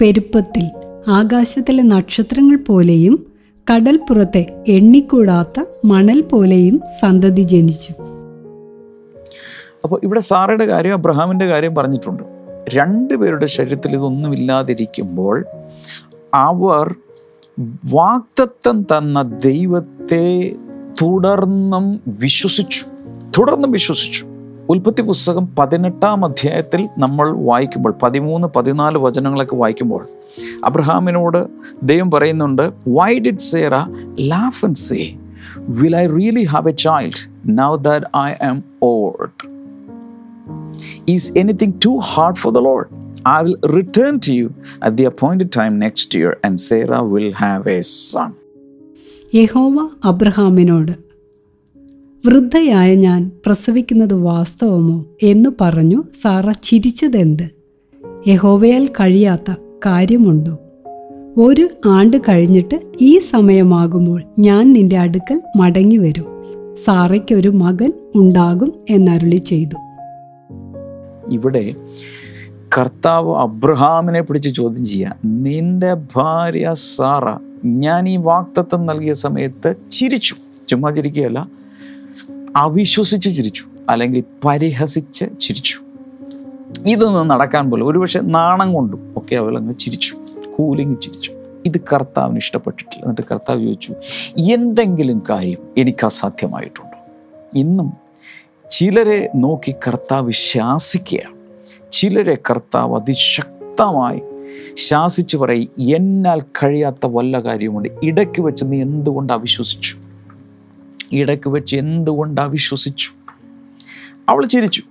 [0.00, 0.70] പെരുപ്പത്തിൽ
[1.08, 3.26] ആകാശത്തിലെ നക്ഷത്രങ്ങൾ പോലെയും
[3.72, 7.92] കടൽപ്പുറത്തെ എണ്ണിക്കൂടാത്ത മണൽ പോലെയും സന്തതി ജനിച്ചു.
[9.84, 12.22] അപ്പോൾ ഇവിടെ സാറയുടെ കാര്യം അബ്രഹാമിന്റെ കാര്യം പറഞ്ഞിട്ടുണ്ട്.
[12.68, 15.44] രണ്ടുപേരുടെ ശരീരത്തിൽ ഇതൊന്നുമില്ലാതിരിക്കുമ്പോൾ
[16.34, 16.94] അവർ
[17.92, 20.56] വാക്തത്വം തന്ന ദൈവത്തെ
[21.02, 22.86] തുടർന്നും വിശ്വസിച്ചു.
[23.38, 24.26] തുടർന്നും വിശ്വസിച്ചു.
[24.68, 30.08] ഉൽപ്പത്തി പുസ്തകം പതിനെട്ടാം അധ്യായത്തിൽ നമ്മൾ വായിക്കുമ്പോൾ പതിമൂന്ന് പതിനാല് വചനങ്ങളൊക്കെ വായിക്കുമ്പോൾ
[30.64, 31.46] അബ്രഹാമിനോട്
[31.82, 33.74] ദൈവം പറയുന്നുണ്ട് why did Sarah
[34.20, 35.14] laugh and say
[35.58, 39.48] will I really have a child now that I am old
[41.08, 44.48] is anything too hard for the Lord I will return to you
[44.88, 48.32] at the appointed time next year, and Sarah will have a son.
[49.34, 50.92] യഹോവ അബ്രഹാമിനോട്
[52.26, 55.04] വൃദ്ധയായ ഞാൻ പ്രസവിക്കുന്നത് വാസ്തവമോ?
[55.22, 57.48] എന്ന് പറഞ്ഞു Sara ചിരിച്ചതെന്ത്?
[58.26, 59.54] യഹോവയാൽ കഴിയാത്ത
[59.86, 60.58] കാര്യമുണ്ടോ?
[61.36, 66.26] ഒരു ആണ്ട് കഴിഞ്ഞിട്ട് ഈ സമയമാകുമ്പോൾ ഞാൻ നിന്റെ അടുക്കൽ മടങ്ങി വരും
[66.84, 69.76] സാറയ്ക്കൊരു മകൻ ഉണ്ടാകും എന്നരുളി ചെയ്തു.
[71.30, 71.74] ഇവിടെ
[72.78, 80.36] കർത്താവ് അബ്രഹാമിനെ പിടിച്ച് ചോദ്യം ചെയ്യുക നിന്റെ ഭാര്യ സാറ ഞാൻ ഈ വാക്തത്വം നൽകിയ സമയത്ത് ചിരിച്ചു.
[80.68, 81.48] ചുമ്മാ ചിരിക്കുകയല്ല
[82.56, 85.78] അവിശ്വസിച്ച് ചിരിച്ചു അല്ലെങ്കിൽ പരിഹസിച്ച് ചിരിച്ചു.
[86.86, 90.16] ഇതൊന്നും നടക്കാൻ പോലും ഒരുപക്ഷെ നാണം കൊണ്ടും ഒക്കെ അവളങ്ങ് ചിരിച്ചു
[90.54, 91.32] കൂലിങ് ചിരിച്ചു.
[91.66, 93.02] ഇത് കർത്താവിന് ഇഷ്ടപ്പെട്ടിട്ടില്ല.
[93.02, 93.94] എന്നിട്ട് കർത്താവ് ചോദിച്ചു
[94.52, 96.98] എന്തെങ്കിലും കാര്യം എനിക്ക് അസാധ്യമായിട്ടുണ്ടോ?
[97.54, 97.92] ഇന്നും
[98.70, 101.33] ചിലരെ നോക്കി കർത്താവ് ശാസിക്കുകയാണ്.
[101.94, 104.22] ചിലരെ കർത്താവ് അതിശക്തമായി
[104.76, 109.96] ശാസിച്ചു പറയും എന്നാൽ കഴിയാത്ത വല്ല കാര്യമുണ്ട് ഇടയ്ക്ക് വെച്ച് നീ എന്തുകൊണ്ട് അവിശ്വസിച്ചു?
[111.12, 113.08] ഇടയ്ക്ക് വെച്ച് എന്തുകൊണ്ട് അവിശ്വസിച്ചു?
[114.28, 114.82] അവൾ ചിരിച്ചു.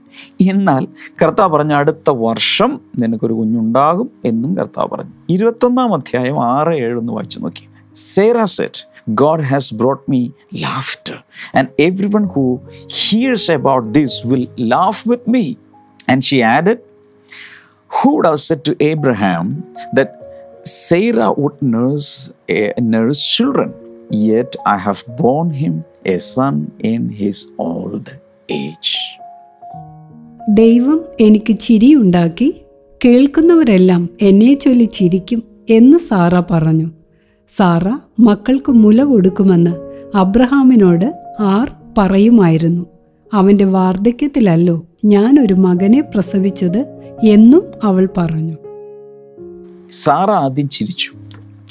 [0.41, 0.87] എന്നാൽ
[1.23, 5.11] കർത്താവ് പറഞ്ഞ അടുത്ത വർഷം നിനക്കൊരു കുഞ്ഞുണ്ടാകും എന്നും കർത്താവ് പറഞ്ഞു.
[5.29, 7.67] ഇരുപത്തൊന്നാം അധ്യായം ആറ് ഏഴ് ഒന്ന് വായിച്ചു നോക്കി.
[7.95, 11.15] Sarah said God has brought me me
[11.57, 11.67] and
[12.07, 15.53] everyone who hears about this will laugh with me.
[16.09, 16.77] And she added,
[18.03, 19.63] Who would have said to Abraham
[19.93, 20.09] that
[20.65, 23.73] Sarah would nurse, uh, nurse children?
[24.11, 28.05] Yet I have borne him a son in his old
[28.49, 28.91] age.
[30.49, 32.47] ദൈവം എനിക്ക് ചിരിയുണ്ടാക്കി
[33.01, 36.87] കേൾക്കുന്നവരെല്ലാം എന്നെ ചൊല്ലി ചിരിക്കും എന്ന് Sara പറഞ്ഞു
[37.49, 37.85] Sara
[38.19, 39.73] മക്കൾക്ക് മുല കൊടുക്കുമെന്ന്
[40.17, 41.07] അബ്രഹാമിനോട്
[41.39, 42.83] ആർ പറയുമായിരുന്നു
[43.33, 46.92] അവന്റെ വാർദ്ധക്യത്തിലല്ലോ ഞാനൊരു മകനെ പ്രസവിച്ചത്
[47.23, 48.57] എന്നും അവൾ പറഞ്ഞു.
[49.91, 51.11] സാറ ആദ്യം ചിരിച്ചു.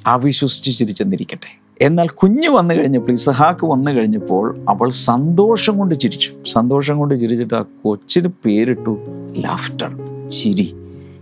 [0.07, 1.61] അവിശ്വസിച്ച് ചിരിച്ചെന്നിരിക്കട്ടെ.
[1.81, 6.33] എന്നാൽ കുഞ്ഞ് വന്നു കഴിഞ്ഞപ്പോൾ ഇസഹാക്ക് വന്നു കഴിഞ്ഞപ്പോൾ അവൾ സന്തോഷം കൊണ്ട് ചിരിച്ചു.
[6.47, 8.99] സന്തോഷം കൊണ്ട് ചിരിച്ചിട്ട് ആ കൊച്ചിന് പേരിട്ടു
[9.39, 10.75] ലാഫ്റ്റർ ചിരി.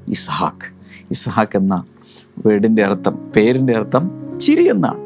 [0.09, 0.73] ഇസഹാക്ക്.
[1.11, 1.85] ഇസഹാക്ക് എന്ന
[2.47, 5.01] വേടിന്റെ അർത്ഥം പേരിന്റെ അർത്ഥം ചിരി എന്നാണ്.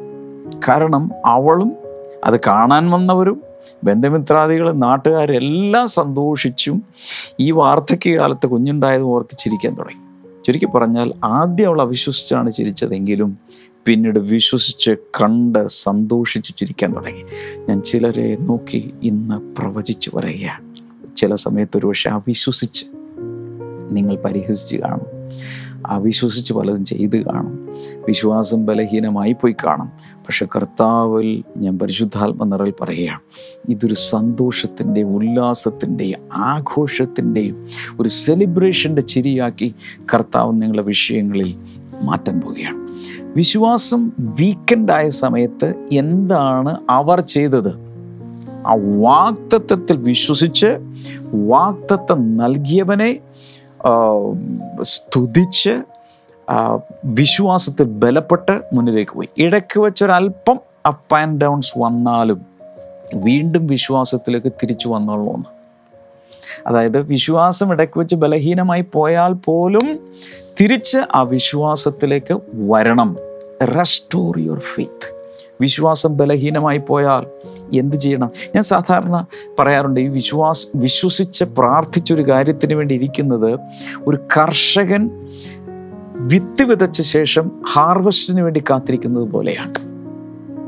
[0.68, 1.72] കാരണം അവളും
[2.24, 3.42] അത് കാണാൻ വന്നവരും
[3.85, 6.83] ബന്ധുമിത്രാദികളും നാട്ടുകാരെല്ലാം സന്തോഷിച്ചും
[7.40, 10.05] ഈ വാർദ്ധക്യകാലത്ത് കുഞ്ഞുണ്ടായത് ഓർത്ത് ചിരിക്കാൻ തുടങ്ങി.
[10.46, 13.38] ചുരുക്കി പറഞ്ഞാൽ ആദ്യം അവൾ അവിശ്വസിച്ചാണ് ചിരിച്ചതെങ്കിലും
[13.87, 17.22] പിന്നീട് വിശ്വസിച്ച് കണ്ട് സന്തോഷിച്ച് ചിരിക്കാൻ തുടങ്ങി.
[17.68, 20.74] ഞാൻ ചിലരെ നോക്കി ഇന്ന് പ്രവചിച്ചു പറയുകയാണ്.
[21.16, 22.87] ചില സമയത്ത് ഒരു പക്ഷെ അവിശ്വസിച്ച്
[23.90, 25.07] നിങ്ങൾ പരിഹസിച്ച് കാണും.
[25.87, 27.68] അവിശ്വസിച്ച് പലതും ചെയ്ത് കാണും.
[28.07, 29.87] വിശ്വാസം ബലഹീനമായി പോയി കാണും.
[29.99, 33.20] പക്ഷെ കർത്താവിൽ ഞാൻ പരിശുദ്ധാത്മ നിറൽ പറയുകയാണ്
[33.68, 37.66] ഇതൊരു സന്തോഷത്തിന്റെയും ഉല്ലാസത്തിന്റെയും ആഘോഷത്തിന്റെയും
[38.01, 39.75] ഒരു സെലിബ്രേഷന്റെ ചിരിയാക്കി
[40.14, 41.57] കർത്താവ് നിങ്ങളുടെ വിഷയങ്ങളിൽ
[42.03, 42.85] മാറ്റാൻ പോവുകയാണ്.
[43.37, 47.94] വിശ്വാസം വീക്കെൻഡായ സമയത്ത് എന്താണ് അവർ ചെയ്തത്?
[48.66, 50.66] ആ വാക്തത്വത്തിൽ വിശ്വസിച്ച്
[51.33, 53.20] വാക്തത്വം നൽകിയവനെ
[54.83, 55.83] സ്തുതിച്ച്
[57.05, 59.29] വിശ്വാസത്തിൽ ബലപ്പെട്ട് മുന്നിലേക്ക് പോയി.
[59.38, 62.47] ഇടയ്ക്ക് വെച്ചൊരല്പം അപ്പ് ആൻഡ് ഡൗൺസ് വന്നാലും
[63.14, 65.64] വീണ്ടും വിശ്വാസത്തിലേക്ക് തിരിച്ചു വന്നോളൂന്ന്
[66.66, 70.01] അതായത് വിശ്വാസം ഇടയ്ക്ക് വെച്ച് ബലഹീനമായി പോയാൽ പോലും
[70.61, 73.16] തിരിച്ച് ആ വിശ്വാസത്തിലേക്ക് വരണം.
[73.64, 75.13] റെസ്റ്റോർ യുവർ ഫെയ്ത്ത്
[75.64, 77.27] വിശ്വാസം ബലഹീനമായി പോയാൽ
[77.79, 78.31] എന്ത് ചെയ്യണം?
[78.55, 79.27] ഞാൻ സാധാരണ
[79.59, 83.59] പറയാറുണ്ട് ഈ വിശ്വാസ വിശ്വസിച്ച് പ്രാർത്ഥിച്ചൊരു കാര്യത്തിന് വേണ്ടി ഇരിക്കുന്നത്
[84.07, 85.11] ഒരു കർഷകൻ
[86.18, 89.74] വിത്ത് വിതച്ച ശേഷം ഹാർവസ്റ്റിന് വേണ്ടി കാത്തിരിക്കുന്നത് പോലെയാണ്.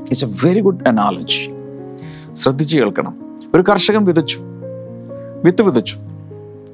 [0.00, 1.50] It's a very good analogy
[2.34, 3.14] ശ്രദ്ധിച്ച് കേൾക്കണം.
[3.54, 4.38] ഒരു കർഷകൻ വിതച്ചു.
[5.44, 5.96] വിത്ത് വിതച്ചു.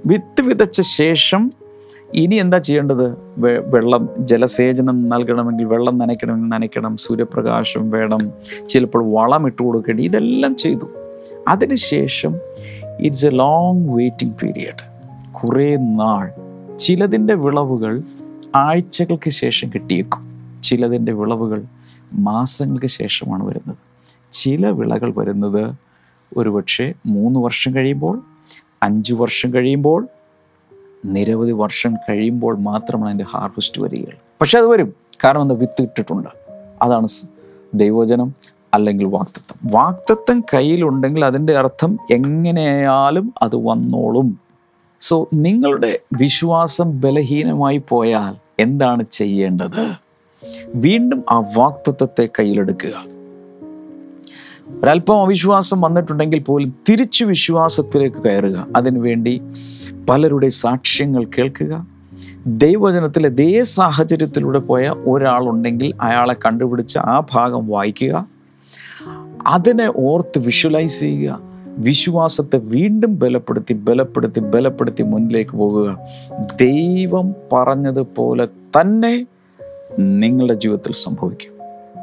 [0.07, 1.53] വിത്ത് വിതച്ച ശേഷം
[2.15, 3.17] ഇനി എന്താ ചെയ്യേണ്ടത്?
[3.67, 8.19] വെള്ളം ജലസേചനം നൽകണമെങ്കിൽ വെള്ളം നനയ്ക്കണമെങ്കിൽ നനയ്ക്കണം സൂര്യപ്രകാശം വേണം
[8.69, 10.91] ചിലപ്പോൾ വളം ഇട്ട് കൊടുക്കേണ്ടി ഇതെല്ലാം ചെയ്തു.
[11.49, 12.37] അതിനുശേഷം
[13.01, 14.83] it's a long waiting period
[15.33, 16.31] കുറേ നാൾ.
[16.79, 18.03] ചിലതിന്റെ വിളവുകൾ
[18.55, 20.33] ആഴ്ചകൾക്ക് ശേഷം കിട്ടിയേക്കും.
[20.63, 21.65] ചിലതിന്റെ വിളവുകൾ
[22.13, 23.77] മാസങ്ങൾക്ക് ശേഷമാണ് വരുന്നത്.
[24.33, 25.75] ചില വിളകൾ വരുന്നത്
[26.37, 28.23] ഒരുപക്ഷെ മൂന്ന് വർഷം കഴിയുമ്പോൾ
[28.83, 30.09] അഞ്ച് വർഷം കഴിയുമ്പോൾ
[31.05, 34.19] നിരവധി വർഷം കഴിയുമ്പോൾ മാത്രമാണ് അതിന്റെ ഹാർവസ്റ്റ് വരികയുള്ളൂ.
[34.41, 34.95] പക്ഷെ അത് വരും.
[35.25, 35.55] കാരണം എന്താ?
[35.55, 36.29] വിത്ത് ഇട്ടിട്ടുണ്ട്.
[36.83, 37.27] അതാണ് സ്
[38.75, 39.71] അല്ലെങ്കിൽ വാക്തത്വം.
[39.73, 44.41] വാക്തത്വം കയ്യിലുണ്ടെങ്കിൽ അതിന്റെ അർത്ഥം എങ്ങനെയായാലും അത് വന്നോളും.
[45.01, 49.93] സോ നിങ്ങളുടെ വിശ്വാസം ബലഹീനമായി പോയാൽ എന്താണ് ചെയ്യേണ്ടത്?
[50.75, 53.05] വീണ്ടും ആ വാക്തത്വത്തെ കയ്യിലെടുക്കുക.
[54.83, 58.67] ഒരല്പം അവിശ്വാസം വന്നിട്ടുണ്ടെങ്കിൽ പോലും തിരിച്ചു വിശ്വാസത്തിലേക്ക് കയറുക.
[58.77, 59.43] അതിനുവേണ്ടി
[60.09, 61.87] പലരുടെ സാക്ഷ്യങ്ങൾ കേൾക്കുക.
[62.47, 68.27] ദൈവവചനത്തിൽ അതേ സാഹചര്യത്തിലൂടെ പോയ ഒരാളുണ്ടെങ്കിൽ അയാളെ കണ്ടുപിടിച്ച് ആ ഭാഗം വായിക്കുക.
[69.47, 71.41] അതിനെ ഓർത്ത് വിഷ്വലൈസ് ചെയ്യുക.
[71.79, 75.99] വിശ്വാസത്തെ വീണ്ടും ബലപ്പെടുത്തി ബലപ്പെടുത്തി ബലപ്പെടുത്തി മുന്നിലേക്ക് പോകുക.
[76.61, 79.27] ദൈവം പറഞ്ഞതുപോലെ തന്നെ
[79.99, 81.53] നിങ്ങളുടെ ജീവിതത്തിൽ സംഭവിക്കും.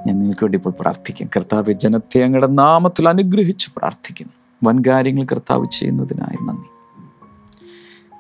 [0.07, 1.29] ഞാൻ നിങ്ങൾക്ക് വേണ്ടി ഇപ്പോൾ പ്രാർത്ഥിക്കും.
[1.35, 4.33] കർത്താവ് ജനത്തെ അങ്ങയുടെ നാമത്തിൽ അനുഗ്രഹിച്ച് പ്രാർത്ഥിക്കുന്നു.
[4.63, 6.59] വൻകാര്യങ്ങൾ കർത്താവ് ചെയ്യുന്നതിനായി നന്ദി.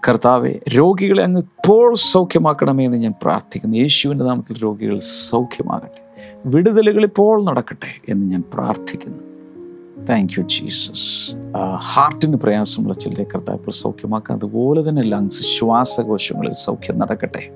[0.07, 3.77] കർത്താവെ രോഗികളെ അങ്ങ് ഇപ്പോൾ സൗഖ്യമാക്കണമേ എന്ന് ഞാൻ പ്രാർത്ഥിക്കുന്നു.
[3.77, 6.01] യേശുവിന്റെ നാമത്തിൽ രോഗികൾ സൗഖ്യമാകട്ടെ.
[6.45, 9.23] വിടുതലുകൾ ഇപ്പോൾ നടക്കട്ടെ എന്ന് ഞാൻ പ്രാർത്ഥിക്കുന്നു.
[10.05, 11.35] താങ്ക് യു ജീസസ്
[11.77, 14.35] ഹാർട്ടിന് പ്രയാസമുള്ള ചിലരെ കർത്താവ് ഇപ്പോൾ സൗഖ്യമാക്കുക.
[14.35, 17.49] അതുപോലെ തന്നെ ലങ്സ് ശ്വാസകോശങ്ങളിൽ സൗഖ്യം നടക്കട്ടെ.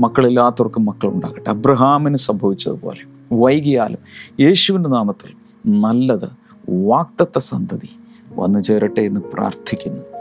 [0.00, 1.50] മക്കളില്ലാത്തവർക്കും മക്കളുണ്ടാകട്ടെ.
[1.50, 3.98] അബ്രഹാമിന് സംഭവിച്ചതുപോലെ വൈകിയാലും
[4.40, 5.32] യേശുവിന്റെ നാമത്തിൽ
[5.66, 6.28] നല്ലത്
[6.70, 7.90] വാക്തത്വ സന്തതി
[8.36, 10.11] വന്നു ചേരട്ടെ എന്ന് പ്രാർത്ഥിക്കുന്നു.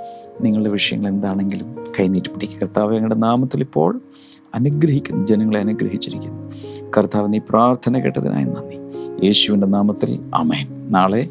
[0.42, 2.60] നിങ്ങളുടെ വിഷയങ്ങൾ എന്താണെങ്കിലും കൈനീട്ടി പിടിക്കുക.
[2.60, 4.02] കർത്താവ് ഞങ്ങളുടെ നാമത്തിൽ ഇപ്പോൾ
[4.56, 5.26] അനുഗ്രഹിക്കുന്നു.
[5.26, 6.52] ജനങ്ങളെ അനുഗ്രഹിച്ചിരിക്കുന്നു.
[6.98, 8.78] കർത്താവ് നീ പ്രാർത്ഥന കേട്ടതിനായി നന്ദി.
[9.26, 11.30] യേശുവിന്റെ നാമത്തിൽ അമേൻ നാളെ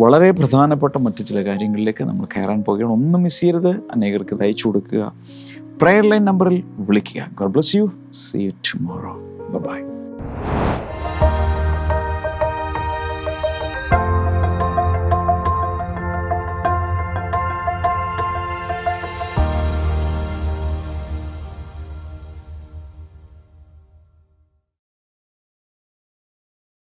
[0.00, 3.70] വളരെ പ്രധാനപ്പെട്ട മറ്റു ചില കാര്യങ്ങളിലേക്ക് നമ്മൾ കയറാൻ പോകുകയാണ് ഒന്നും മിസ് ചെയ്യരുത്.
[3.70, 5.12] അനേകർക്ക് തയ്ച്ചു കൊടുക്കുക.
[5.82, 7.30] പ്രയർ ലൈൻ നമ്പറിൽ വിളിക്കുക.
[7.38, 9.12] God bless you see tomorrow
[9.58, 9.91] bye